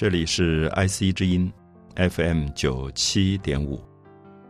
[0.00, 1.52] 这里是 IC 之音
[1.94, 3.78] FM 九七点五，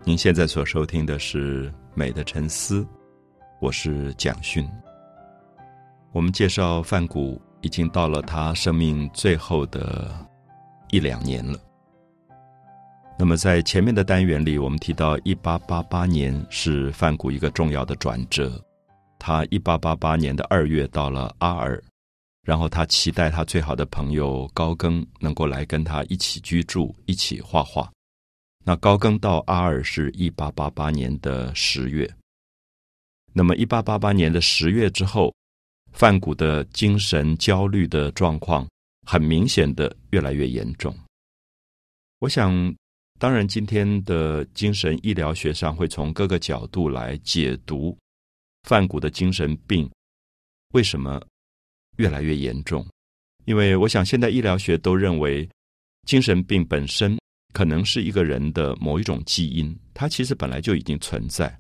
[0.05, 2.83] 您现在所收听的是《美的沉思》，
[3.61, 4.65] 我是蒋勋。
[6.13, 10.15] 我们介绍范谷已经到了他生命最后的
[10.91, 11.59] 一两年了。
[13.19, 18.53] 那么在前面的单元里，我们提到一八八八年是范谷一个重要的转折，
[19.19, 21.83] 他一八八八年的二月到了阿尔。
[22.43, 27.91] 然后他期待他最好的朋友高更能够来跟他一起居住，一起画画。
[28.65, 32.11] 那高更到阿尔是一八八八年的十月。
[33.33, 35.35] 那么一八八八年的十月之后，
[35.93, 38.67] 范谷的精神焦虑的状况
[39.07, 40.97] 很明显的越来越严重。
[42.21, 42.75] 我想，
[43.19, 47.97] 当然今天的精神医疗学上会从各个角度来解读
[48.65, 49.89] 范谷的精神病
[50.73, 51.21] 为什么。
[51.97, 52.87] 越来越严重，
[53.45, 55.49] 因为我想现在医疗学都认为，
[56.07, 57.19] 精神病本身
[57.53, 61.55] 可能是一个人的某一种基因，它其实本来就已经存在。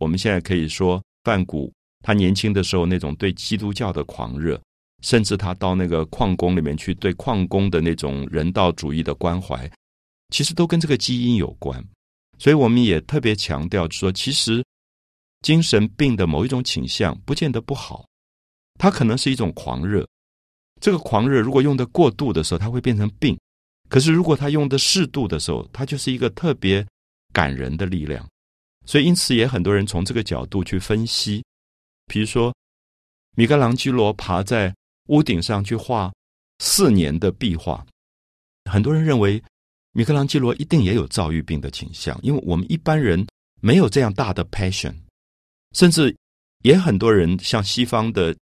[0.00, 1.72] 我们现在可以说，范谷
[2.04, 4.60] 他年轻的时候那种对基督教的狂热，
[5.02, 9.70] 甚至他到那个矿工里面去对矿工的那种人道主义的关怀，
[10.30, 11.82] 其实都跟这个基因有关。
[12.38, 14.64] 所以我们也特别强调说，其实
[15.42, 18.06] 精神病的某一种倾向不见得不好。
[18.78, 20.06] 它可能是一种狂热，
[20.80, 23.36] 这个狂热如果用的过度的时候，它会变成病；
[23.88, 26.86] 可是如果它用的适度的时候，它就是一个特别
[27.32, 28.24] 感人的力量。
[28.86, 31.44] 所以，因此也很多人从这个角度去分析，
[32.06, 32.54] 比如说
[33.36, 34.72] 米开朗基罗爬在
[35.08, 36.12] 屋顶上去画
[36.60, 37.84] 四年的壁画，
[38.70, 39.42] 很多人认为
[39.92, 43.26] 米开朗基罗一定也有躁郁病的倾向，因为我们一般人
[43.60, 44.94] 没有这样大的 passion，
[45.72, 46.16] 甚至
[46.62, 48.32] 也很多人像西方的。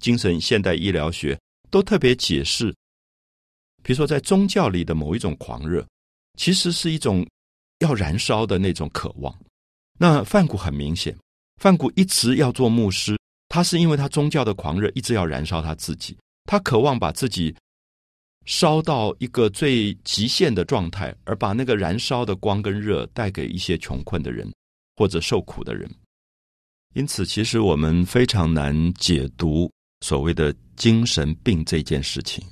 [0.00, 1.38] 精神现代医疗学
[1.70, 2.74] 都特别解释，
[3.82, 5.86] 比如说在宗教里的某一种狂热，
[6.36, 7.24] 其实是一种
[7.78, 9.32] 要燃烧的那种渴望。
[9.98, 11.16] 那范谷很明显，
[11.58, 13.16] 范谷一直要做牧师，
[13.48, 17.54] 他是因为他宗教的狂热一直要燃烧他自己，他渴望把自己
[18.46, 24.50] 烧到一个最极限的状态，而把那个燃烧的光跟热带给一些穷困的人
[24.96, 25.88] 或者受苦的人。
[26.94, 29.70] 因此，其实我们非常难解读。
[30.00, 32.44] 所谓的精神病这件事情，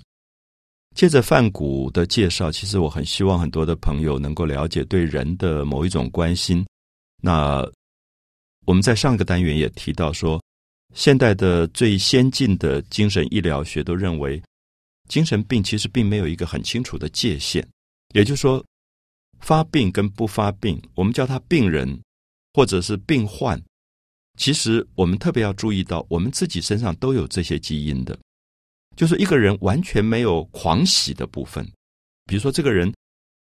[0.94, 6.64] 借着范谷的介绍，其实我很希望很多的朋友能够了解对人的某一种关心。
[7.22, 7.66] 那
[8.66, 10.42] 我们在上个单元也提到说，
[10.94, 14.42] 现代的最先进的精神医疗学都认为，
[15.08, 17.66] 精神病其实并没有一个很清楚的界限，
[18.14, 18.64] 也就是说，
[19.40, 21.98] 发病跟不发病，我们叫他病人
[22.52, 23.58] 或者是病患。
[24.38, 28.18] 其实我们特别要注意到，我们自己身上都有这些基因的。
[28.96, 31.64] 就是一个人完全没有狂喜的部分，
[32.24, 32.92] 比如说这个人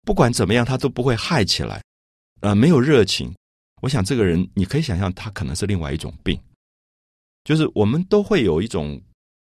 [0.03, 1.83] 不管怎么样，他都不会嗨起来，
[2.41, 3.33] 呃，没有热情。
[3.81, 6.39] 我想这个人，你可以想象他可能是另外一种病。
[7.45, 9.01] 就是我们都会有一种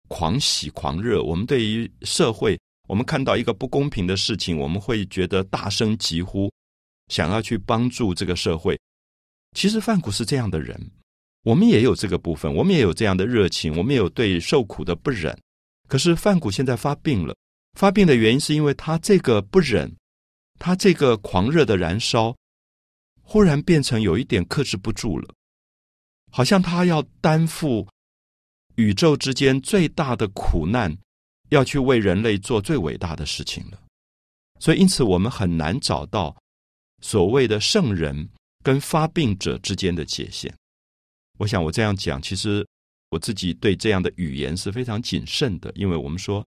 [0.08, 1.22] 狂喜、狂热。
[1.22, 2.58] 我们对于社会，
[2.88, 6.50] 我们看到一个不公平的事情，我们会觉得大声疾呼，
[7.08, 8.78] 想要去帮助这个社会。
[9.54, 10.78] 其实范谷是这样的人。
[11.42, 15.36] 我们也有这个部分，我们也有这样的热情，我们也有对受苦的不忍。
[15.88, 17.34] 可是范谷现在发病了，
[17.78, 19.90] 发病的原因是因为他这个不忍，
[20.58, 22.36] 他这个狂热的燃烧，
[23.22, 25.34] 忽然变成有一点克制不住了，
[26.30, 27.88] 好像他要担负
[28.76, 30.96] 宇宙之间最大的苦难，
[31.48, 33.80] 要去为人类做最伟大的事情了。
[34.58, 36.36] 所以，因此我们很难找到
[37.00, 38.28] 所谓的圣人
[38.62, 40.54] 跟发病者之间的界限。
[41.40, 42.66] 我想我这样讲，其实
[43.08, 46.46] 我自己对这样的语言是非常谨慎的，因为我们说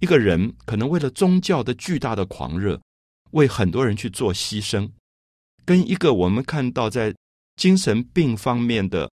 [0.00, 2.78] 一个人可能为了宗教的巨大的狂热，
[3.30, 4.90] 为很多人去做牺牲，
[5.64, 7.14] 跟一个我们看到在
[7.56, 9.10] 精神病方面的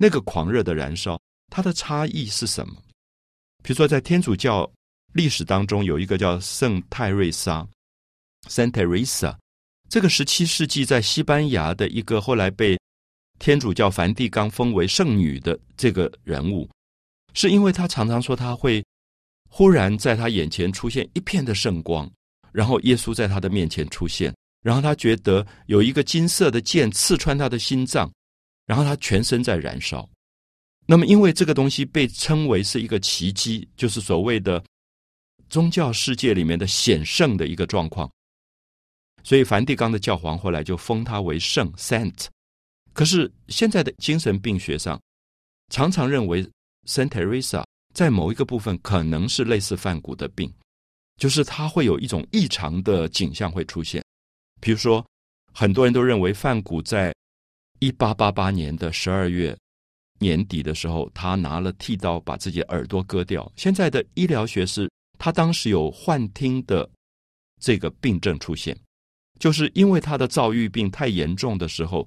[0.00, 1.20] 那个狂热的燃烧，
[1.52, 2.74] 它的差异是什么？
[3.62, 4.72] 比如说，在天主教
[5.12, 7.68] 历史当中，有一个叫圣泰瑞莎
[8.48, 9.36] （Saint Teresa），
[9.90, 12.78] 这个十七世纪在西班牙的一个后来被。
[13.38, 16.68] 天主教梵蒂冈封为圣女的这个人物，
[17.34, 18.84] 是因为他常常说他会
[19.48, 22.10] 忽然在他眼前出现一片的圣光，
[22.52, 28.10] 然后耶稣在他的面前出现，然后他觉得有一个金色的剑刺穿他的心脏，
[28.66, 30.08] 然后他全身在燃烧。
[30.84, 34.62] 那么，因为这个东西被称为是一个奇迹，就是所谓的
[35.48, 38.10] 宗教世界里面的显圣的一个状况，
[39.22, 42.26] 所以梵蒂冈的教皇后来就封他为圣 （Saint）。
[42.98, 45.00] 可是现在的精神病学上，
[45.72, 46.42] 常常认为
[46.84, 47.62] Saint Teresa
[47.94, 50.52] 在某一个部分可能是类似梵谷的病，
[51.16, 54.04] 就是他会有一种异常的景象会出现。
[54.60, 55.06] 比如说，
[55.54, 57.14] 很多人都认为范谷在
[57.78, 59.56] 一八八八年的十二月
[60.18, 63.48] 年底的时候，他拿了剃刀把自己耳朵割掉。
[63.54, 64.90] 现在的医疗学是，
[65.20, 66.90] 他当时有幻听的
[67.60, 68.76] 这个病症出现，
[69.38, 72.04] 就是因为他的躁郁病太严重的时候，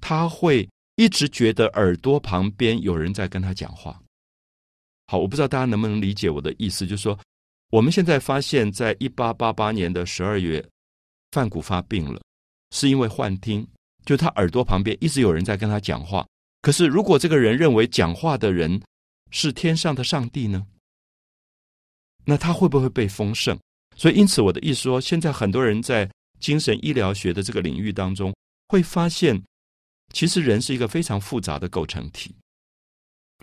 [0.00, 4.00] 他会一直觉得耳朵旁边有人在跟他讲话。
[5.06, 7.18] 好，我不知道大家能不能理解我的意思，就是说，
[7.70, 10.64] 我们现在发现，在一八八八年的十二月，
[11.32, 12.20] 范谷发病了，
[12.72, 13.66] 是因为幻听。
[14.04, 16.26] 就他耳朵旁边一直有人在跟他讲话，
[16.62, 18.80] 可是如果这个人认为讲话的人
[19.30, 20.66] 是天上的上帝呢？
[22.24, 23.58] 那他会不会被封圣？
[23.96, 26.10] 所以，因此我的意思说，现在很多人在
[26.40, 28.34] 精神医疗学的这个领域当中，
[28.68, 29.38] 会发现，
[30.12, 32.34] 其实人是一个非常复杂的构成体。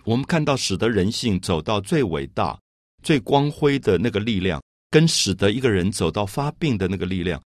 [0.04, 2.58] 我们看到使得人性走到最伟大、
[3.02, 7.42] 最光辉的那个力量，跟使得一个人走到发病的那个力量，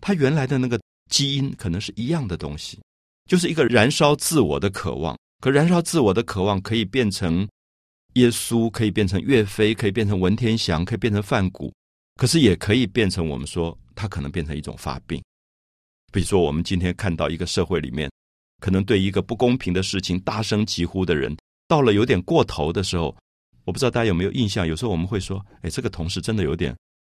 [0.00, 0.78] 他原来的那个。
[1.10, 2.78] 基因可能是一样的东西，
[3.24, 5.18] 就是一个燃烧自我的渴望。
[5.40, 7.48] 可燃烧自我的渴望可以变成
[8.12, 11.72] 耶稣，可以变成岳飞，可以变成文天祥，可以变成范谷，
[12.16, 15.18] 可是也可以变成我们说，他可能变成一种发病。
[16.12, 18.10] 比如说，我们今天看到一个社会里面，
[18.60, 23.14] 可能对一个不公平的事情大声疾呼的人，到了有点过头的时候，
[23.64, 24.66] 我不知道大家有没有印象？
[24.66, 26.76] 有时候我们会说：“哎，这个同事真的有点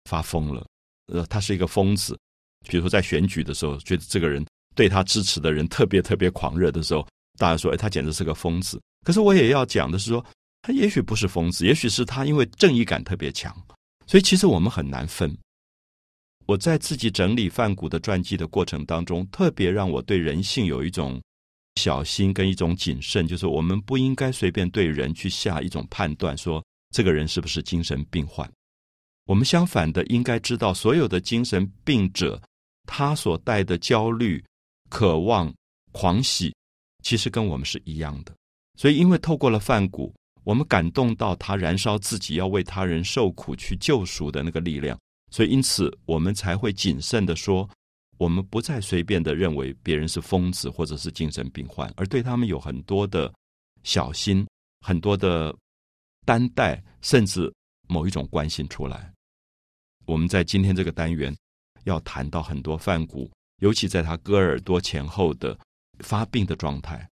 [0.08, 0.66] 发疯了，
[1.12, 2.18] 呃，他是一个疯子。”
[2.68, 4.44] 比如说，在选举的时候，觉得这个人
[4.74, 7.06] 对他支持的人特别特别狂热的时候，
[7.38, 10.24] 大家说：“哎，他简直是个疯子。”可是我也要讲的是说，
[10.60, 13.50] 他也许不是疯子，也许是他因为正义感特别强。
[14.06, 15.34] 所以，其实我们很难分。
[16.46, 21.18] 我在自己整理范谷的传记的过程当中，特别让我对人性有一种
[21.76, 28.50] 小心跟一种谨慎，就是我们不应该随便对人去下一种判断，说这个人是不是精神病患。
[29.26, 32.40] 我们相反的，应该知道所有的精神病者。
[32.86, 34.42] 他所带的焦虑、
[34.88, 35.54] 渴望、
[35.92, 36.52] 狂喜，
[37.04, 38.34] 其实跟我们是一样的。
[38.76, 40.12] 所以，因为透过了梵谷，
[40.42, 44.98] 我们感动到他燃烧自己要为他人受苦去救赎的那个力量，
[45.30, 47.68] 所以因此我们才会谨慎的说，
[48.20, 53.32] 我们不再随便的认为别人是疯子或者是精神病患，而对他们有很多的
[53.82, 54.46] 小心、
[54.82, 55.56] 很多的
[56.26, 57.50] 担待，甚至
[57.88, 59.10] 某一种关心出来。
[60.04, 61.34] 我们在今天这个单元。
[61.84, 63.30] 要谈到很多范谷，
[63.62, 65.58] 尤其在他割耳朵前后的
[66.00, 67.08] 发病的状态，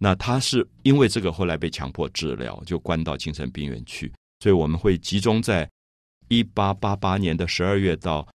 [0.00, 4.10] 那他是因为这个后来被强迫治疗，就关到精神病院去。
[4.40, 5.70] 所以我们会集中在
[6.28, 8.26] 一八八八年的十二月到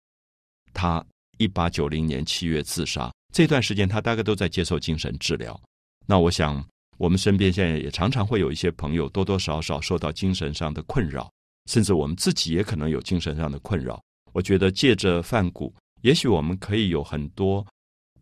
[0.72, 1.04] 他
[1.42, 5.60] 一八九零年七月自杀这段时间，他大概都在接受精神治疗。
[6.06, 6.64] 那我想，
[7.00, 11.32] 我们身边现在也常常会有一些朋友多多少少受到精神上的困扰，
[11.66, 14.00] 甚至我们自己也可能有精神上的困扰。
[14.34, 17.66] 我觉得借着范谷，也许我们可以有很多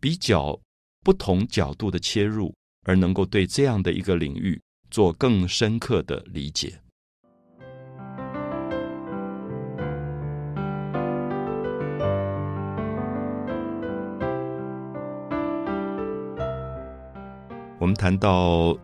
[0.00, 0.58] 比较
[1.04, 2.54] 不同角度的切入，
[2.86, 4.58] 而能够对这样的一个领域
[4.90, 6.80] 做更深刻的理解。
[17.80, 18.76] 我们谈到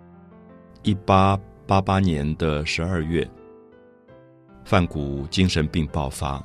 [0.83, 3.29] 一八八八年的十二月，
[4.65, 6.43] 范谷精神病爆发。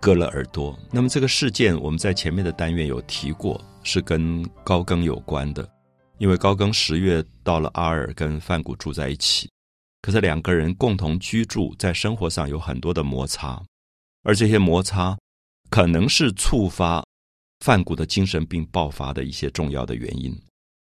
[0.00, 0.78] 割了耳朵。
[0.92, 5.68] 那么这个事件，我们在前面的单元有提过，是跟高更有关的。
[6.18, 9.50] 因为高更十月到了阿尔，跟范谷住在一起，
[10.02, 13.60] 可是两个人共同居住，在生活上有很多的摩擦，
[14.22, 15.18] 而这些摩擦
[15.68, 17.04] 可能是触发
[17.64, 20.32] 范谷的精神病爆发的一些重要的原因。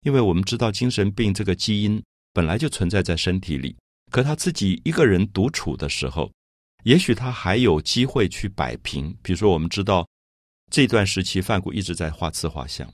[0.01, 2.01] 因为我们知道，精神病这个基因
[2.33, 3.75] 本来就存在在身体里，
[4.11, 6.31] 可他自己一个人独处的时候。
[6.83, 10.07] 也许他还有机会去摆平，比如说，我们知道
[10.71, 12.91] 这段时期范谷一直在画自画像，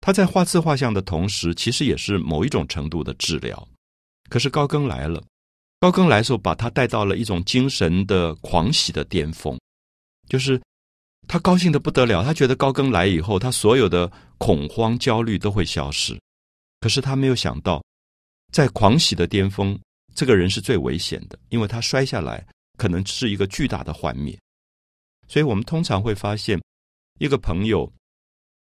[0.00, 3.68] 他在画自画像的同时，其实也是某一种程度的治疗。
[4.28, 5.22] 可是高更来了，
[5.78, 9.56] 高更来的时候，把他带到了一种精神的狂喜的巅峰，
[10.28, 10.60] 就是
[11.28, 16.18] 他高兴的不得了，他觉得高更来以后，他所有的恐慌、焦虑都会消失。
[16.80, 17.82] 可是他没有想到，
[18.52, 19.78] 在狂喜的巅峰，
[20.14, 22.46] 这个人是最危险的，因为他摔下来。
[22.76, 24.38] 可能是一个巨大的幻灭，
[25.26, 26.62] 所以我们通常会发现，
[27.18, 27.92] 一个朋友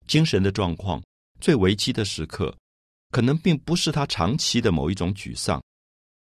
[0.07, 1.03] 精神的状况
[1.41, 2.57] 最危机的时刻，
[3.11, 5.61] 可能并不是他长期的某一种沮丧，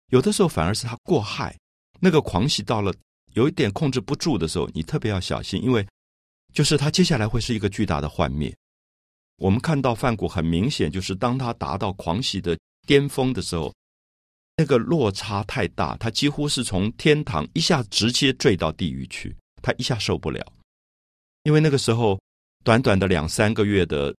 [0.07, 1.57] 有的时候反而是他过害，
[2.01, 2.93] 那个狂喜到了
[3.33, 5.87] 有一点控制不住的时候，你特别要小心，因为
[6.53, 8.53] 就是他接下来会是一个巨大的幻灭。
[9.39, 13.73] 我们看到范谷很明显，就是当他达到狂喜的巅峰的时候。
[14.61, 19.33] 那个落差太大，他几乎是从天堂一下直接坠到地狱去。
[19.61, 20.45] 他一下受不了，
[21.43, 22.19] 因为那个时候
[22.65, 24.13] 短短的两三个月的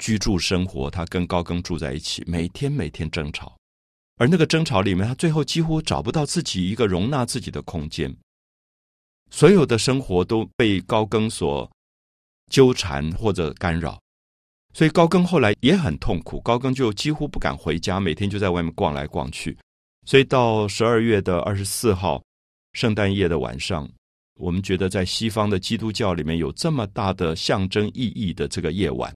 [0.00, 3.56] 居住生活，他跟高更住在一起，每天每天争吵，
[4.16, 8.12] 而那个争吵里面，他最后几乎找不到自己一个容纳自己的空间，
[9.30, 11.70] 所有的生活都被高更所
[12.50, 14.00] 纠缠或者干扰。
[14.74, 19.56] 所以高更后来也很痛苦，高更就几乎不敢回家，每天就在外面逛来逛去。
[20.06, 22.22] 所以到十二月的二十四号，
[22.72, 23.88] 圣诞夜的晚上，
[24.36, 29.12] 我们觉得在西方的基督教里面有这么大的象征意义的这个夜晚，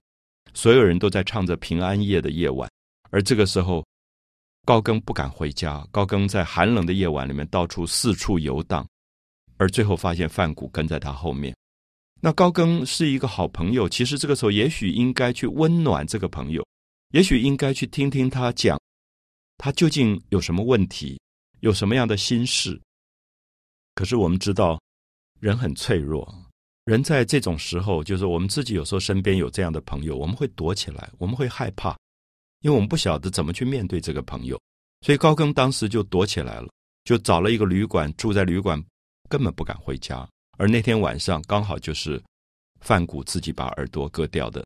[0.53, 2.69] 所有人都在唱着平安夜的夜晚。
[3.09, 3.85] 而这个时候，
[4.65, 8.85] 高更不敢回家，高更在寒冷的夜晚里面到处四处游荡，
[9.57, 11.55] 而最后发现范谷跟在他后面。
[12.25, 16.65] 那高更是一个好朋友，其实这个时候也许应该去温暖这个朋友，
[17.09, 18.79] 也许应该去听听他讲，
[19.57, 21.19] 他究竟有什么问题，
[21.59, 22.79] 有什么样的心事。
[23.93, 24.81] 可是我们知道，
[25.41, 26.25] 人很脆弱，
[26.85, 31.89] 人在这种时候，就是我们自己有时候身边有这样的朋友，我们会躲起来，我们会害怕，
[32.61, 34.57] 因为我们不晓得怎么去面对这个朋友。
[35.01, 36.69] 所以高更当时就躲起来了，
[37.03, 38.81] 就找了一个旅馆住在旅馆，
[39.27, 40.25] 根本不敢回家。
[40.57, 42.21] 而那天晚上刚好就是
[42.81, 44.63] 范谷自己把耳朵割掉的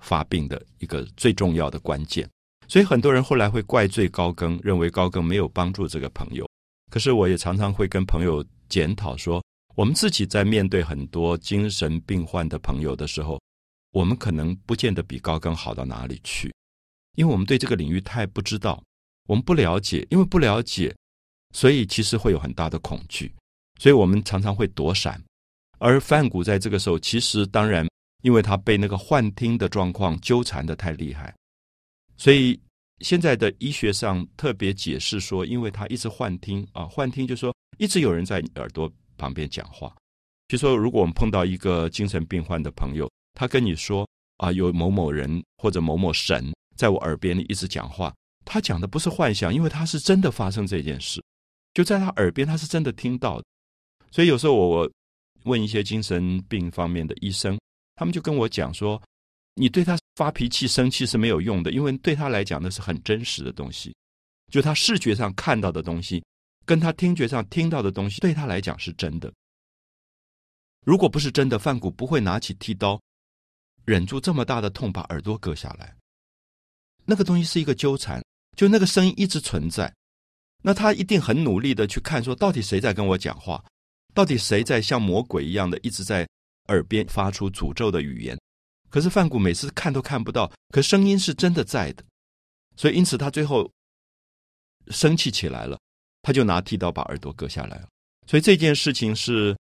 [0.00, 2.28] 发病的一个最重要的关键，
[2.66, 6.48] 所以很多人后来会怪罪高更，认为高更没有帮助这个朋友。
[6.90, 9.42] 可是我也常常会跟朋友检讨说，
[9.74, 13.40] 我们自己在面对很多精神病患的朋友的时候，
[13.92, 16.52] 我们可能不见得比高更好到哪里去，
[17.16, 18.82] 因为我们对这个领域太不知道，
[19.26, 20.94] 我们不了解，因为不了解，
[21.52, 23.34] 所以其实会有很大的恐惧，
[23.78, 25.22] 所以我们常常会躲闪。
[25.78, 27.88] 而范谷在这个时候，其实当然，
[28.22, 31.32] 因为他被那个幻听的状况纠缠的太厉害，
[32.16, 32.60] 所以
[32.98, 39.94] 现在的医学上特别解释说，因为他一直幻听啊，幻听就说一直有人在耳朵旁边讲话。
[40.48, 44.04] 就说如果我们碰到一个精神病患的朋友，他跟你说
[44.38, 48.12] 啊，有某某人或者某某神在我耳边里一直讲话，
[48.44, 51.22] 他讲的不是幻想，因为他是真的发生这件事，
[51.72, 53.40] 就在他耳边，他是真的听到。
[54.10, 54.90] 所以有时候我我。
[55.48, 57.58] 问一些精神病方面的医生，
[57.96, 59.02] 他们就跟我讲说
[59.56, 63.96] ：“你对他发脾气、生气是没有用的，因为对他来讲那是很真实的东西，
[64.52, 66.22] 就他视觉上看到的东西，
[66.66, 69.32] 跟他听觉上听到的东西，对他来讲是真的。
[70.84, 73.00] 如果不是真的，范谷不会拿起剃刀，
[73.84, 75.96] 忍住这么大的痛把耳朵割下来。
[77.04, 78.22] 那个东西是一个纠缠，
[78.56, 79.92] 就那个声音一直存在，
[80.62, 83.64] 那他一定很努力的去看，说到底谁在跟我讲话。”
[84.18, 86.28] 到底谁在像魔鬼一样的一直在
[86.70, 88.36] 耳边发出诅咒的语言？
[88.90, 92.02] 可是范谷每次看都看不到，可声音是真的在的。
[92.76, 93.70] 所以因此他最后
[94.88, 95.78] 生气起来了，
[96.20, 97.86] 他就拿剃刀把耳朵割下来了。
[98.26, 99.56] 所以这件事情是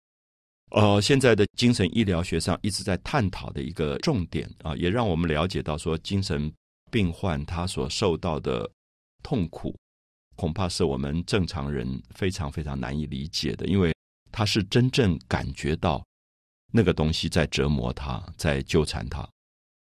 [0.70, 6.49] 呃现在的精神医疗学上一直在探讨的一个重点啊，也让我们了解到说精神
[6.92, 8.70] 病患他所受到的
[9.20, 9.76] 痛苦，
[10.37, 13.92] 恐怕是我们正常人非常非常难以理解的，因为。
[14.37, 16.05] 他是真正感觉到
[16.73, 19.25] 那个东西在折磨他，在纠缠他，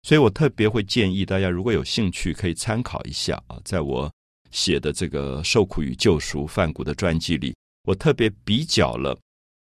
[0.02, 4.12] 所以我特别会建议大家，如果有兴趣，可以参考一下啊，在我
[4.50, 7.54] 写的这个《受苦与救赎》范谷的传记里，
[7.84, 9.16] 我特别比较了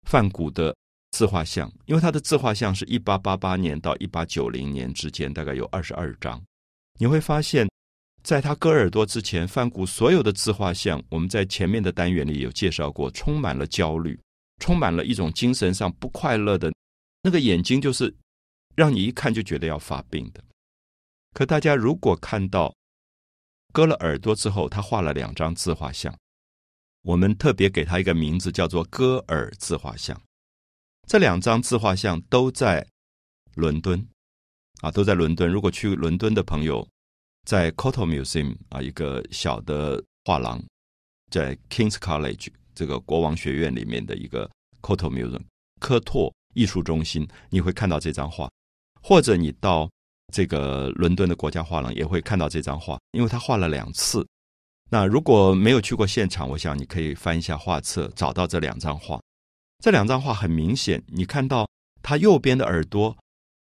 [0.09, 0.75] 范谷的
[1.11, 6.43] 自画像，因为他的自画像是一八八八年到一八九零年之间，大概有二十二张。
[6.99, 7.65] 你会发现，
[8.23, 14.19] 在他割耳朵之前，范谷所有的自画像，我们在前面的单元里有介绍过，充满了焦虑。
[14.59, 16.73] 充满了一种精神上不快乐的，
[17.21, 18.13] 那个眼睛就是
[18.75, 20.43] 让你一看就觉得要发病的。
[21.33, 22.73] 可大家如果看到
[23.73, 26.17] 割了耳朵之后，他画了两张自画像，
[27.01, 30.19] 我们特别给他一个名字叫做“割耳自画像”。
[31.07, 32.87] 这两张自画像都在
[33.55, 34.07] 伦敦
[34.81, 35.51] 啊，都在伦敦。
[35.51, 36.87] 如果去伦敦的朋友，
[37.43, 40.63] 在 Coto Museum 啊，一个小的画廊，
[41.29, 42.47] 在 Kings College。
[42.75, 44.49] 这个国王学院里面的一个
[44.81, 45.41] Coto Museum
[45.79, 48.49] 科托艺术中心，你会看到这张画，
[49.01, 49.89] 或者你到
[50.33, 54.25] 这个伦敦的国家画廊也会看到这张画，因为他画了两次。
[54.91, 59.19] 那如果没有去过现场，我想你可以翻一下画册，找到这两张画。
[59.83, 61.67] 这两张画很明显，你看到
[62.01, 63.15] 他右边的耳朵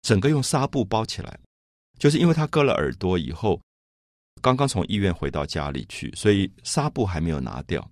[0.02, 1.38] 整个用纱布包起来，
[1.98, 3.60] 就是因为他割了耳朵以后，
[4.42, 7.88] 刚刚从医院回到家里去，所以纱布还没有拿掉。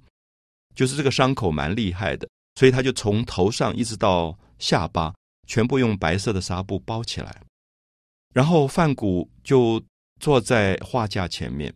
[0.74, 5.14] 就是这个伤口蛮厉害的，所以他就从头上一直到下巴，
[5.46, 7.42] 全部用白色的纱布包起来。
[8.32, 9.82] 然后范谷就
[10.20, 11.72] 坐在画架前面。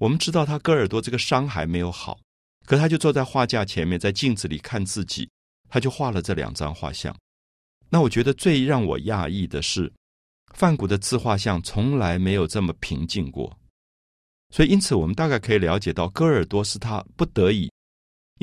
[0.00, 2.18] 我们知道他割耳朵这个伤还没有好，
[2.66, 5.30] 可他就坐在画架前面，在镜子里看自己，
[5.68, 7.14] 他就画了这两张画像。
[7.88, 9.90] 那我觉得最让我讶异的是，
[10.52, 13.56] 范谷的自画像从来没有这么平静过。
[14.50, 17.70] 所以，因此我们大概可以了解到，割耳朵是他不得已，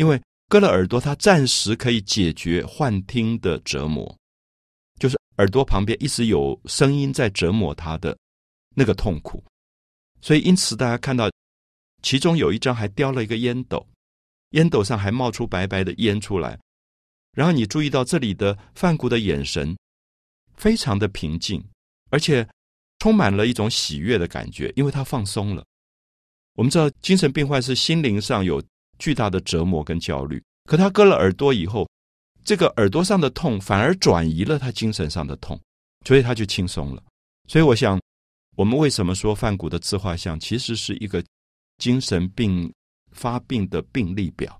[0.01, 4.17] 因为割了耳朵，他暂时可以解决幻听的折磨，
[4.99, 8.17] 就是耳朵旁边一直有声音在折磨他的
[8.75, 9.43] 那个痛苦。
[10.19, 11.29] 所以，因此大家看到，
[12.01, 13.87] 其中有一张还叼了一个烟斗，
[14.53, 16.59] 烟斗上还冒出白白的烟出来。
[17.33, 19.77] 然后你注意到这里的范谷的眼神
[20.55, 21.63] 非常的平静，
[22.09, 22.49] 而且
[22.97, 25.63] 充满了一种喜悦的感觉，因为他放松了。
[26.55, 28.59] 我们知道精神病患是心灵上有
[29.01, 31.89] 巨大的折磨跟焦虑，可他割了耳朵以后，
[32.45, 35.59] 这个耳朵上的痛反而转移了他精神上的痛，
[36.05, 37.01] 所以他就轻松了。
[37.47, 37.99] 所以我想，
[38.55, 41.23] 我们为什么说范谷的自画像其实是一个
[41.79, 42.71] 精神病
[43.11, 44.55] 发病的病例表？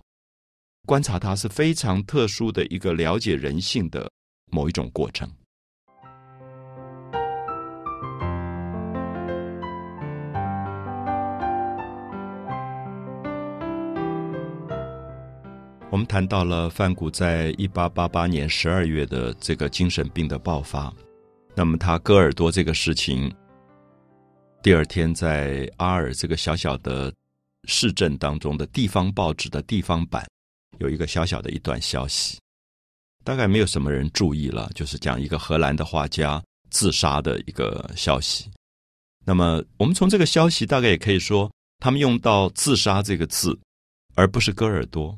[0.88, 4.10] 观察他是非常特殊的一个了解人性的
[4.52, 5.32] 某一种过程。
[15.92, 20.92] 我们谈到了范谷在一八八八年十二月的这个精神病的爆发，
[21.54, 23.30] 那么他割耳朵这个事情，
[24.64, 27.14] 第二天在阿尔这个小小的
[27.66, 30.26] 市镇当中的地方报纸的地方版。
[30.80, 32.40] 有一个小小的一段消息，
[33.26, 38.50] 大概没有什么人注意了，就是讲一个荷兰的画家自杀的一个消息。
[39.26, 43.60] 那么，我们从这个消息大概也可以说，他们用到“自杀”这个字，
[44.16, 45.16] 而不是割耳朵，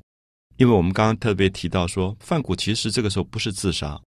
[0.58, 4.00] 因为我们刚刚特别提到说，范谷其实这个时候不是自杀，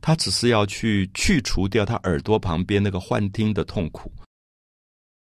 [0.00, 4.12] 他只是要去去除掉他耳朵旁边那个幻听的痛苦。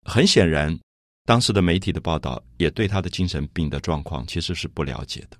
[0.04, 0.78] 很显然，
[1.24, 5.36] 当时的媒体的报道也对他的精神病的状况其实是不了解的。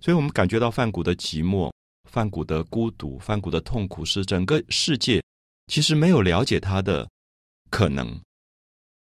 [0.00, 1.70] 所以我们感觉到范谷的寂寞、
[2.10, 5.22] 范谷的孤独、范谷的痛苦，是整个世界
[5.68, 7.08] 其实没有了解他的
[7.70, 8.08] 可能，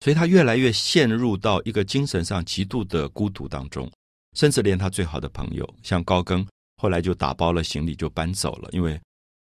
[0.01, 3.91] 所以他越来越陷入到一个精神上极度的孤独当中，
[4.37, 6.47] 甚至连他最好的朋友像高更，
[6.77, 9.01] 后来就打包了行李就搬走了，因为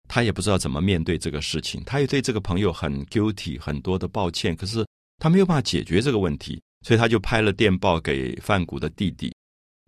[0.09, 4.85] 他也不知道怎么面对这个事情，他也对这个朋友很 guilty，很多的抱歉，可是
[5.17, 9.33] 他没有办法解决这个问题，所以他就拍了电报给范谷的弟弟。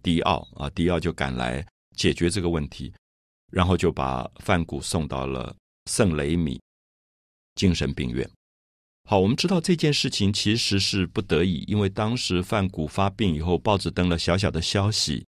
[0.01, 1.65] 迪奥啊，迪奥就赶来
[1.97, 2.93] 解决这个问题，
[3.51, 5.53] 然后就把范谷送到了
[5.91, 6.61] 圣雷米
[7.55, 8.29] 精神病院。
[9.07, 15.23] 好，我们知道这件事情其实是不得已，因为当时范谷发病以后，报纸登了小小的消息。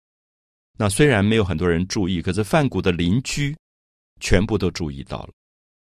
[0.79, 3.55] 那虽然没有很多人注意，可是范谷的邻居
[4.19, 5.29] 全部都注意到了。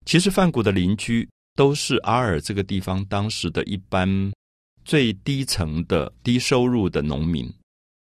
[0.05, 4.33] 其实范谷的邻居都是阿尔这个地方当时的一般
[4.83, 7.49] 最低层的低收入的农民。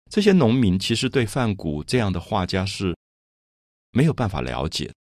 [0.09, 2.97] 这些农民其实对范谷这样的画家是
[3.91, 4.93] 没有办法了解，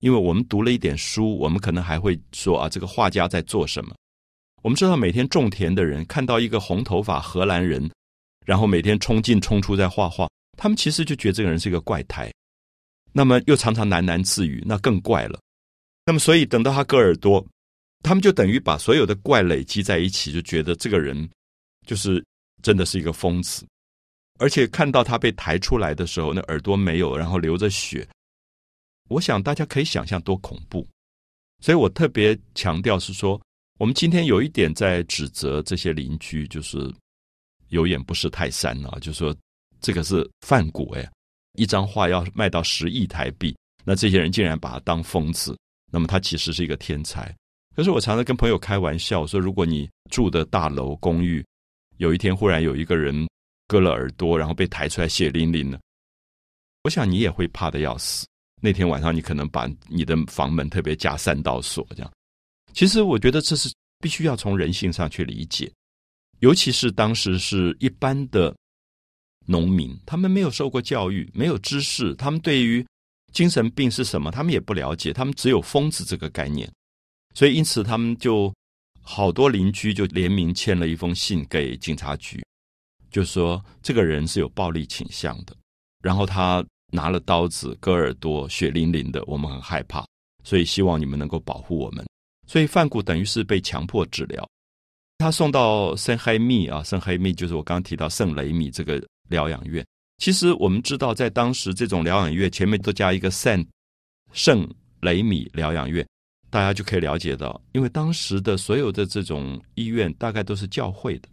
[0.00, 3.94] 因为我们读了一点书，我们可能还会说啊，这个画家在做什么？
[4.62, 7.90] 我们知道每天种田的人看到一个红头发荷兰人，
[8.46, 12.32] 然后每天冲进冲出在画画，他们其实就觉得这个人是一个怪胎，
[13.12, 15.38] 那么又常常喃喃自语，那更怪了。
[16.06, 17.44] 那么所以等到他割耳朵，
[18.04, 21.28] 他们就等于把所有的怪累积在一起，就觉得这个人
[21.84, 22.24] 就是
[22.62, 23.66] 真的是一个疯子。
[24.38, 28.06] 而且看到他被抬出来的时候，那耳朵没有，然后流着血。
[29.08, 30.86] 我想大家可以想象多恐怖。
[31.60, 33.40] 所以我特别强调是说，
[33.82, 36.88] 我们今天有一点在指责这些邻居，就是
[37.70, 39.34] 有眼不识泰山啊，就说
[39.80, 41.10] 这个是范谷哎，
[41.54, 43.52] 一张画要卖到十亿台币，
[43.84, 45.58] 那这些人竟然把他当疯子。
[45.90, 47.34] 那么他其实是一个天才。
[47.74, 51.44] 可是我常常跟朋友开玩笑说，如果你住的大楼公寓，
[51.96, 53.26] 有一天忽然有一个人。
[53.66, 55.80] 割了耳朵，然后被抬出来，血淋淋的。
[56.84, 58.28] 我想你也会怕的要死。
[58.60, 62.12] 那天晚上，你可能把你的房门特别加三道锁，这样。
[62.74, 65.70] 其实，我觉得这是必须要从人性上去理解，
[66.40, 68.54] 尤其是当时是一般的
[69.46, 72.84] 农民，他们没有受过教育，没有知识，他们对于
[73.32, 76.70] 精神病是什么，他们也不了解，他们只有疯子这个概念。
[77.34, 78.52] 所以，因此他们就
[79.02, 82.42] 好多邻居就联名签了一封信给警察局。
[83.10, 85.54] 就说这个人是有暴力倾向的，
[86.02, 90.06] 然后他拿了刀子割耳朵，血淋淋的，我们很害怕，
[90.42, 92.02] 所以希望你们能够保护我们。
[92.52, 94.46] 所以范谷等于是被强迫治疗，
[95.16, 99.82] 他送到圣黑密啊，圣黑密就是我刚刚提到圣雷米这个疗养院。
[100.18, 103.66] 其实我们知道，在当时这种疗养院前面都加一个圣
[104.34, 106.06] 圣雷米疗养院，
[106.50, 111.28] 大家就可以了解到，因为当时的所有的这种医院大概都是教会的。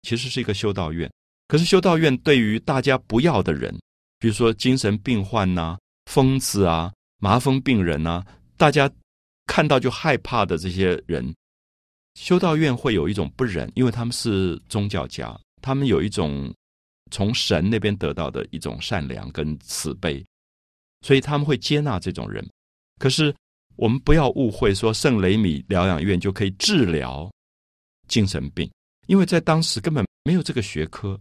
[0.00, 1.12] 其实是一个修道院，
[1.48, 3.78] 可是修道院对于大家不要的人，
[4.18, 8.24] 比如说精神病患呐、疯子啊、麻风病人啊，
[8.56, 8.90] 大家
[9.48, 11.34] 看到就害怕的这些人，
[12.14, 16.54] 修道院会有一种不忍，因为他们是宗教家，他们有一种
[17.10, 20.24] 从神那边得到的一种善良跟慈悲，
[21.00, 22.48] 所以他们会接纳这种人。
[23.00, 23.34] 可是
[23.74, 27.28] 我们不要误会，说圣雷米疗养院就可以治疗
[28.06, 28.70] 精神病，
[29.08, 31.18] 因为在当时根本没有这个学科。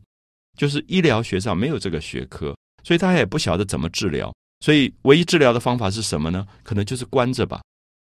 [0.57, 4.33] 就是医疗学上没有这个学科，所以大家也不晓得怎么治疗。
[4.61, 6.47] 所以唯一治疗的方法是什么呢？
[6.63, 7.61] 可能就是关着吧，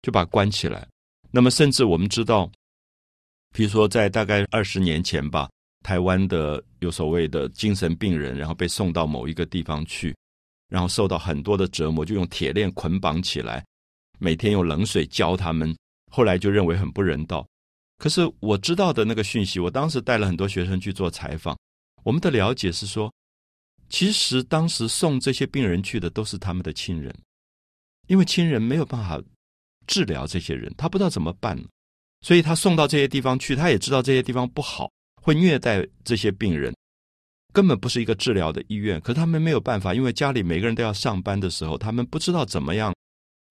[0.01, 0.87] 就把关起来。
[1.31, 2.51] 那么甚至我们知道，
[3.53, 5.49] 比如说在大概二十年前吧，
[5.83, 10.15] 台湾的有所谓的精神病人，然后被送到某一个地方去，
[10.67, 13.63] 然后受到很多的折磨，就用铁链捆绑起来，
[14.17, 15.75] 每天用冷水浇他们。
[16.11, 17.47] 后来就认为很不人道。
[17.97, 21.55] 可是我知道的那个讯息，我当时带了很多学生去做采访。
[22.03, 23.13] 我们的了解是说，
[23.89, 27.13] 其实当时送这些病人去的都是他们的亲人，
[28.07, 29.21] 因为亲人没有办法
[29.89, 31.59] 治疗这些人，他不知道怎么办，
[32.21, 34.89] 所以他送到这些地方去，他也知道这些地方不好，
[35.21, 36.73] 会虐待这些病人，
[37.51, 39.01] 根本不是一个治疗的医院。
[39.01, 42.95] 可是他们没有办法，因为家里每个人都要上班的时候，他们不知道怎么样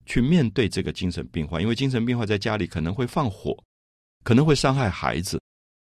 [0.05, 3.55] 去面对这个精神病患，因为精神病患在家里可能会放火，
[4.23, 5.39] 可能会伤害孩子，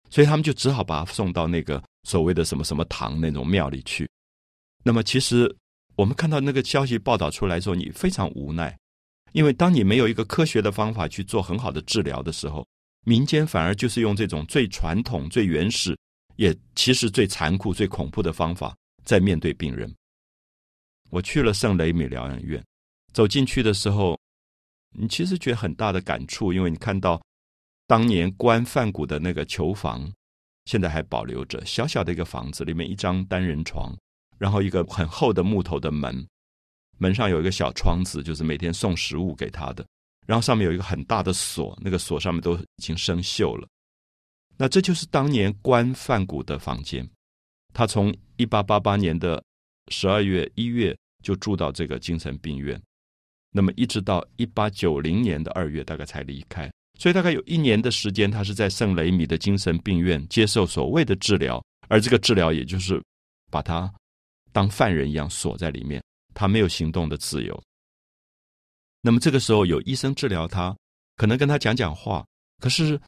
[0.09, 1.83] 所以他们就只好把他送到那个。
[2.05, 4.05] 所谓的什么什么堂那种庙里去，
[4.83, 5.49] 那么其实
[5.95, 8.77] 我们看到那个消息报道出来之后，你非常无奈，
[9.33, 12.65] 因为当你没有一个科学的方法去做很好的治疗的时候，
[13.05, 15.97] 民间反而就是用这种最传统、最原始，
[16.37, 19.93] 也其实最残酷、最恐怖的方法在面对病人。
[21.09, 22.63] 我去了圣雷米疗养院，
[23.11, 24.17] 走进去的时候，
[24.97, 27.21] 你其实觉得很大的感触，因为你看到
[27.85, 30.11] 当年关范谷的那个囚房。
[30.65, 33.93] 现在还保留着小小的一个房子，里面一张单人床，
[34.37, 36.25] 然后一个很厚的木头的门，
[37.03, 39.85] 门上有一个小窗子，就是每天送食物给他的。
[40.25, 43.67] 然后上面有一个很大的锁，那个锁上面都已经生锈了。
[44.55, 47.05] 那这就是当年关范谷的房间。
[47.73, 49.43] 他从一八八八年的
[49.89, 52.81] 十二月一月就住到这个精神病院，
[53.51, 56.71] 那么一直到一八九零年的二月，大概才离开。
[56.99, 63.01] 所以大概有一年的时间，他是在圣雷米的精神病院接受所谓的治疗，而这个治疗也就是
[63.51, 63.91] 把他
[64.53, 66.01] 当犯人一样锁在里面，
[66.33, 67.63] 他没有行动的自由。
[69.01, 70.75] 那么这个时候有医生治疗他，
[71.17, 72.25] 可能跟他讲讲话，
[72.59, 72.99] 可是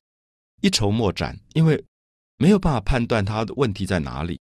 [0.61, 1.81] 一筹莫展，因为
[2.37, 4.39] 没有办法判断他的问题在哪里。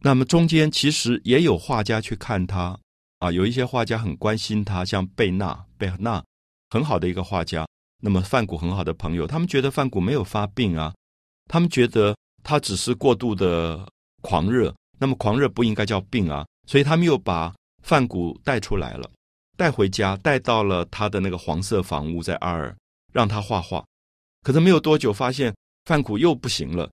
[0.00, 2.78] 那么中间其实也有画家去看他
[3.18, 6.22] 啊，有一些画家很关心他，像贝纳、贝纳，
[6.70, 7.66] 很好的一个画家。
[8.02, 10.94] 那么范谷很好的朋友，他们觉得范谷没有发病啊，
[11.46, 13.86] 他们觉得他只是过度的
[14.20, 14.74] 狂热。
[14.98, 17.54] 那么狂热不应该叫病啊，所以他们又把
[17.84, 19.08] 范谷带出来了，
[19.56, 22.76] 带回家，带到了他的那个黄色房屋在阿尔，
[23.12, 23.84] 让他画画。
[24.42, 26.90] 可是没有多久，发现范谷又不行了，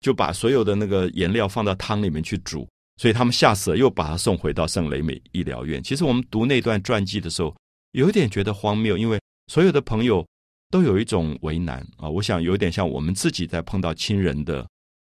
[0.00, 2.66] 就把所有的那个颜料放到汤里面去煮，
[2.96, 5.82] 所以他们吓死了，又把他送回到圣雷美医疗院。
[5.82, 7.54] 其实我们读那段传记的时候，
[7.92, 10.26] 有点觉得荒谬，因为所有的朋友。
[10.72, 12.08] 都有一种为难啊！
[12.08, 14.64] 我想有点像我们自己在碰到亲人的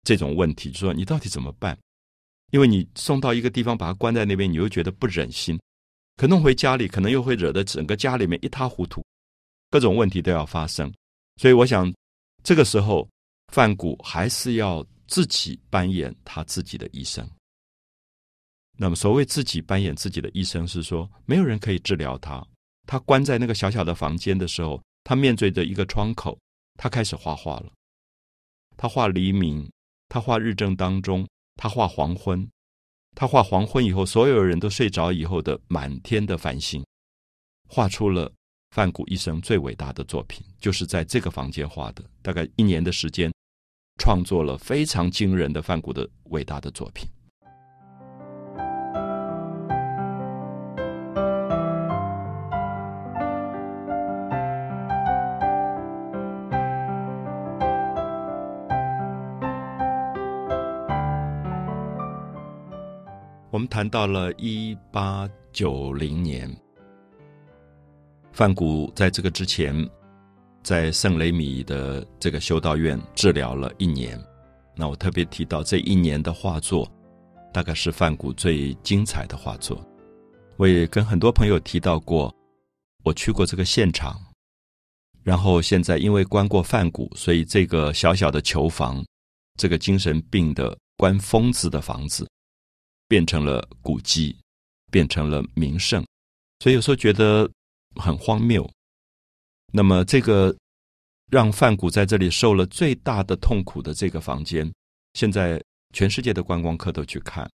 [0.01, 1.77] 这种问题，就说你到底怎么办？
[2.51, 5.57] 因为你送到一个地方，把他关在那边，你又觉得不忍心；
[6.15, 9.03] 可弄回家里，可能又会惹得整个家里面一塌糊涂，
[9.69, 10.93] 各种问题都要发生。
[11.37, 11.91] 所以，我想
[12.43, 13.09] 这个时候，
[13.51, 17.27] 范谷还是要自己扮演他自己的医生。
[18.77, 22.45] 那么，所谓自己扮演自己的医生，是说没有人可以治疗他。
[22.85, 24.81] 他关在那个小小的房间的时候。
[25.03, 26.37] 他面对着一个窗口，
[26.77, 27.71] 他开始画画了。
[28.77, 29.67] 他画黎明，
[30.07, 32.49] 他画日正当中，他画黄昏，
[33.15, 36.83] 他画黄昏以后，所有人都睡着以后的满天的繁星，
[37.67, 38.31] 画出了
[38.71, 42.03] 范谷一生最伟大的作品，就是在这个房间画的。
[42.21, 43.31] 大概一年的时间，
[43.99, 47.07] 创作了非常惊人的范谷的伟大的作品。
[63.51, 66.49] 我们谈到了一八九零年，
[68.31, 69.75] 范谷在这个之前，
[70.63, 74.17] 在圣雷米的这个修道院治疗了一年。
[74.73, 76.89] 那我特别提到这一年的画作，
[77.51, 79.85] 大概是范谷最精彩的画作。
[80.55, 82.33] 我也跟很多朋友提到过，
[83.03, 84.17] 我去过这个现场。
[85.23, 89.03] 然后现在因为关过范谷，所以这个小小的囚房，
[89.57, 92.25] 这个精神病的关疯子的房子。
[93.11, 94.33] 变成了古迹，
[94.89, 96.01] 变成了名胜，
[96.59, 97.51] 所以有时候觉得
[97.97, 98.65] 很荒谬。
[99.73, 100.55] 那么这个
[101.29, 104.71] 让范谷在这里受了最大的痛苦的这个房间，
[105.15, 105.61] 现在
[105.93, 107.51] 全世界的观光客都去看。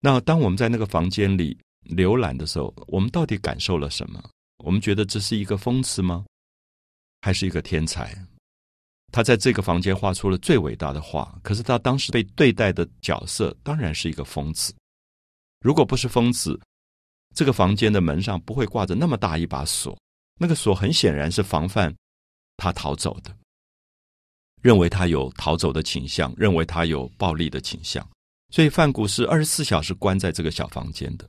[0.00, 1.54] 那当我们在那个房间里
[1.94, 4.30] 浏览的时候，我们到底感受了什么？
[4.64, 6.24] 我们觉得这是一个疯子吗？
[7.20, 8.16] 还是一个天才？
[9.10, 14.74] 他在这个房间画出了最伟大的画，可是他当时被对待的角色当然是一个疯子。
[15.60, 16.60] 如果不是疯子，
[17.34, 19.98] 这个房间的门上不会挂着那么大一把锁，
[20.38, 21.94] 那个锁很显然是防范
[22.56, 23.34] 他逃走的，
[24.60, 28.06] 认为他有逃走的倾向，认为他有暴力的倾向，
[28.50, 31.26] 所以范谷是二十四小时关在这个小房间的。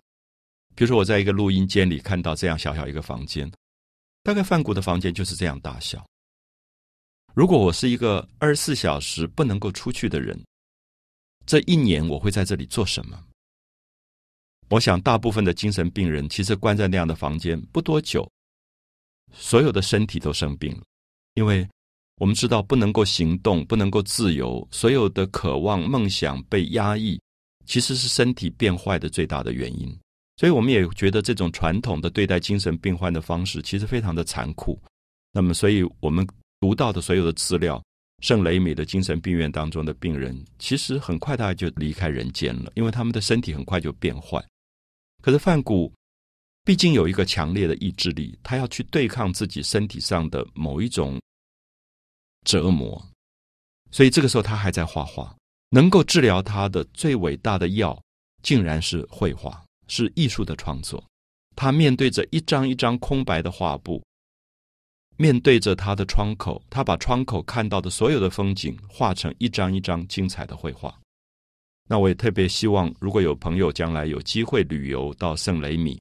[0.76, 3.52] 比如说，我在一个录音间里看到这样小小一个房间，
[4.24, 6.06] 大概范谷的房间就是这样大小。
[7.40, 10.38] 如果我是一个二十四小时不能够出去的人，
[11.46, 13.18] 这一年我会在这里做什么？
[14.70, 18.30] 我想，大部分的精神病人其实关在那样的房间不多久，
[19.32, 20.84] 所有的身体都生病了，
[21.36, 21.66] 因为
[22.18, 27.18] 我们知道不能够行动，不能够自由，所有的渴望、梦想被压抑，
[27.66, 29.98] 其实是身体变坏的最大的原因。
[30.36, 34.78] 所以，我们也觉得这种传统的对待精神病患的方式，其实非常的残酷。
[35.32, 36.28] 那么，所以我们
[36.60, 37.82] 读到的所有的资料，
[38.22, 44.44] 圣雷米的精神病院当中的病人，其实很快大家就离开人间了，因为他们的身体很快就变坏。
[45.22, 45.92] 可是范谷
[46.64, 51.20] 毕竟有一个强烈的意志力，他要去对抗自己身体上的某一种
[52.46, 53.02] 折磨，
[53.92, 55.36] 所以这个时候他还在画画。
[55.72, 58.02] 能够治疗他的最伟大的药，
[58.42, 61.04] 竟然是绘画，是艺术的创作。
[61.56, 64.04] 他面对着一张一张空白的画布，
[65.22, 70.98] 面对着他的窗口，他把窗口看到的所有的风景画成一张一张精彩的绘画。
[71.90, 76.00] 那我也特别希望，如果有朋友将来有机会旅游到圣雷米，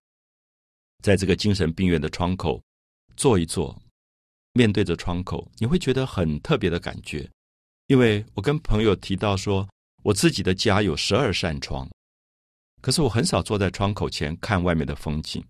[1.03, 2.63] 在这个精神病院的窗口
[3.17, 3.77] 坐一坐，
[4.53, 7.29] 面对着窗口，你会觉得很特别的感觉。
[7.89, 9.69] 因为我跟朋友提到说，
[10.05, 11.91] 我自己的家有十二扇窗，
[12.81, 15.45] 可是我很少坐在窗口前看外面的风景。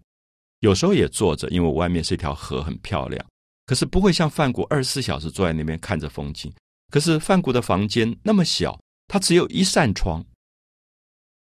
[0.61, 3.23] 有时候也坐着，因为我外面是一条河，很漂亮。
[3.69, 6.51] 可是不会像范谷二十四小时坐在那边看着风景。
[6.89, 8.81] 可是范谷的房间那么小。
[9.11, 10.23] 他只有一扇窗，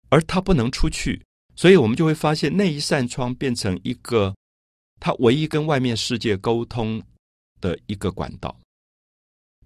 [0.08, 1.22] 而他不能出去，
[1.54, 4.34] 所以我们就会发现那一扇窗变成一个
[4.98, 7.02] 他唯一跟外面世界沟通
[7.60, 8.58] 的一个管道。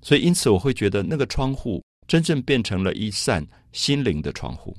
[0.02, 4.76] 所以，因此我会觉得那个窗户真正变成了一扇心灵的窗户。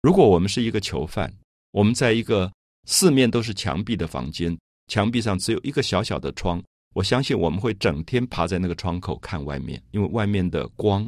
[0.00, 1.30] 如果我们是一个囚犯，
[1.72, 2.50] 我们在一个
[2.86, 6.64] 四面都是墙壁的房间，墙壁上只有一个小小的窗，
[6.96, 11.06] 我相信我们会整天爬在那个窗口看外面，因为外面的光。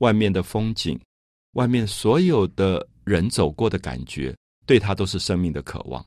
[0.00, 1.00] 外面的风景，
[1.52, 6.04] 外面所有的人走过的感觉，对他都是生命的渴望。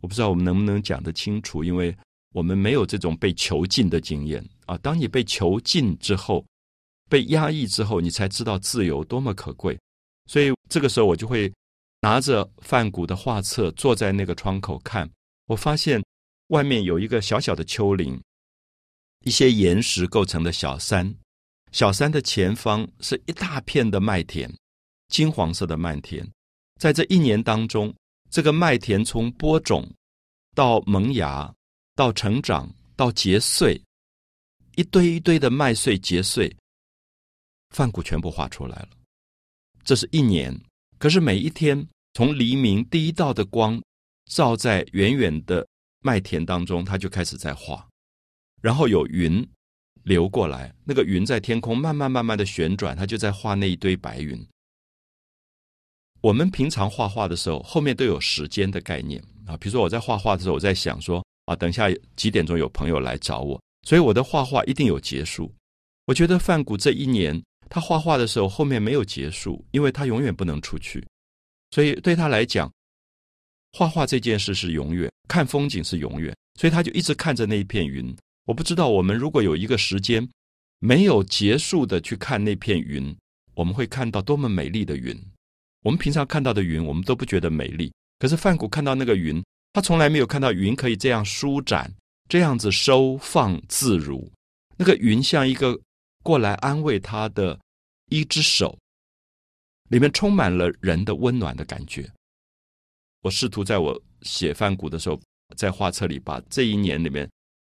[0.00, 1.94] 我不知道我们能不能讲得清楚，因为
[2.32, 4.76] 我们没有这种被囚禁的经验啊。
[4.78, 6.44] 当你被囚禁之后，
[7.10, 9.78] 被压抑之后，你才知道自由多么可贵。
[10.24, 11.52] 所以这个时候，我就会
[12.00, 15.08] 拿着梵谷的画册，坐在那个窗口看。
[15.46, 16.02] 我发现
[16.48, 18.20] 外面有一个小小的丘陵，
[19.24, 21.14] 一些岩石构成的小山。
[21.72, 24.50] 小山的前方是一大片的麦田，
[25.08, 26.26] 金黄色的麦田。
[26.80, 27.92] 在这一年当中，
[28.30, 29.90] 这个麦田从播种
[30.54, 31.52] 到萌芽，
[31.94, 33.80] 到成长，到结穗，
[34.76, 36.54] 一堆一堆的麦穗结穗，
[37.70, 38.88] 范谷全部画出来了。
[39.84, 40.58] 这是一年，
[40.98, 43.82] 可是每一天从黎明第一道的光
[44.30, 45.66] 照在远远的
[46.06, 47.84] 麦田当中，他就开始在画，
[48.62, 49.44] 然后有云。
[50.06, 54.38] 流过来，那个云在天空慢慢慢慢的旋转，它就在画那一堆白云。
[56.20, 59.56] 我们平常画画的时候，后面都有时间的概念啊。
[59.56, 65.52] 比如说我在画画的时候，我在想说啊，等下几点钟有朋友来找我，所以我的画画一定有结束。
[66.04, 71.04] 我觉得范谷这一年他画画的时候，后面没有结束，因为他永远不能出去，
[71.72, 72.72] 所以对他来讲，
[73.76, 78.16] 画画这件事是永远，看风景是永远，所以他就一直看着那一片云。
[78.46, 80.26] 我不知道，我们如果有一个时间
[80.78, 83.14] 没有结束的去看那片云，
[83.52, 85.14] 我们会看到多么美丽的云。
[85.82, 87.92] 我们平常看到的云，我们都不觉得美丽。
[88.18, 91.92] 可是范谷看到那个云，他从来没有看到云可以这样舒展，
[92.30, 94.32] 这样子收放自如。
[94.78, 95.78] 那个云像一个
[96.22, 97.60] 过来安慰他的
[98.08, 98.78] 一只手，
[99.90, 102.10] 里面充满了人的温暖的感觉。
[103.26, 105.20] 我试图在我写范谷的时候，
[105.56, 107.28] 在画册里把这一年里面。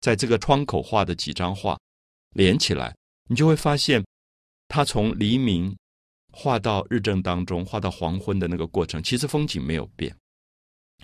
[0.00, 1.78] 在这个窗口画的几张画
[2.34, 2.94] 连起来，
[3.28, 4.04] 你就会发现，
[4.66, 5.74] 他从黎明
[6.32, 10.14] 画到日正当中，画到黄昏的那个过程，其实风景没有变。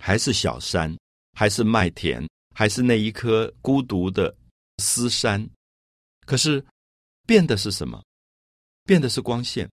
[0.00, 0.92] 还是小山，
[1.35, 4.35] 还是麦田，还是那一颗孤独的
[4.78, 5.48] 丝山。
[6.26, 6.64] 可是
[7.28, 8.02] 变的是什么？
[8.85, 9.70] 变的是光线，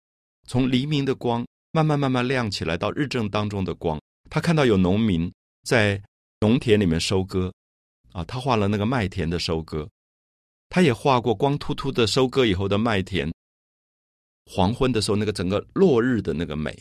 [0.47, 3.99] 从黎明的光慢慢慢慢亮起来，到日正当中的光。
[4.30, 5.32] 他看到有农民
[5.63, 6.02] 在
[6.39, 7.52] 农田里面收割，
[8.12, 9.88] 啊，他画了那个麦田的收割，
[10.70, 13.32] 他也画过光秃秃的收割以后的麦田。
[14.46, 16.76] 黄昏的时候，那个整个落日的那个美，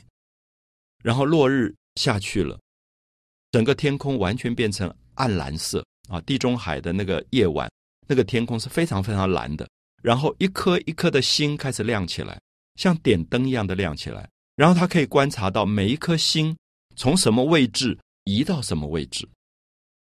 [1.03, 2.59] 然后落日下去了，
[3.51, 6.19] 整个天空完全变成暗蓝色啊！
[6.23, 7.71] 地中海的那个夜晚，
[8.07, 9.69] 那个天空是非常非常蓝的。
[10.03, 12.41] 然后一颗一颗的星开始亮起来，
[12.77, 14.27] 像点灯一样的亮起来。
[14.57, 16.57] 然后他可以观察到每一颗星
[16.99, 19.27] 从什么位置移到什么位置。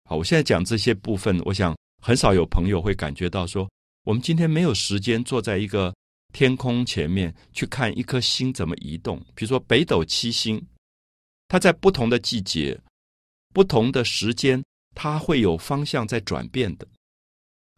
[0.09, 3.69] 好，我现在讲这些部分，我想很少有朋友会感觉到说，
[4.05, 5.95] 我们今天没有时间坐在一个。
[6.33, 10.61] 天空前面去看一颗星怎么移动，比如说北斗七星，
[11.47, 12.77] 它在不同的季节、
[13.53, 14.61] 不同的时间，
[14.97, 16.85] 它会有方向在转变的。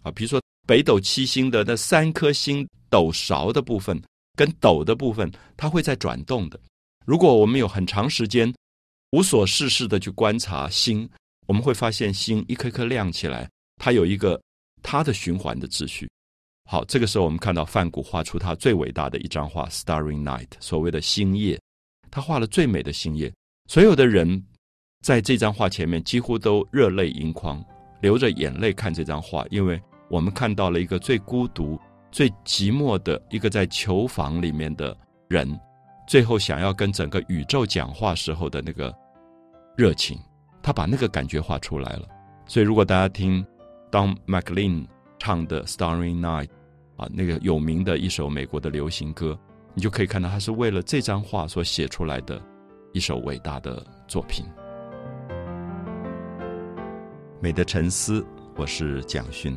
[0.03, 4.03] 啊，比如说北斗七星的那三颗星斗勺的部分
[4.35, 6.59] 跟斗的部分，它会在转动的。
[7.05, 8.51] 如果我们有很长时间
[9.17, 11.09] 无所事事的去观察星，
[11.47, 13.49] 我们会发现星一颗颗亮起来，
[13.79, 14.39] 它有一个
[14.83, 16.07] 它的循环的秩序。
[16.69, 21.59] 好，这个时候我们看到梵谷画出他最伟大的一张画《Starry Night》，所谓的星夜，
[22.11, 23.33] 他画了最美的星夜。
[23.71, 24.45] 所有的人
[25.03, 27.65] 在这张画前面几乎都热泪盈眶，
[28.03, 31.81] 流着眼泪看这张画，因为我们看到了一个最孤独、
[32.13, 34.95] 最寂寞的一个在囚房里面的
[35.31, 35.59] 人，
[36.07, 38.95] 最后想要跟整个宇宙讲话时候的那个
[39.77, 40.19] 热情，
[40.62, 42.09] 他把那个感觉画出来了。
[42.47, 43.47] 所以，如果大家听
[43.91, 44.87] Don McLean
[45.19, 46.47] 唱的《Starry Night》。
[46.97, 49.39] 啊，那个有名的一首美国的流行歌，
[49.75, 52.41] 你就可以看到，他是为了这张画所写出来的
[52.95, 54.47] 一首伟大的作品。
[57.39, 59.55] 美的沉思，我是蒋勋。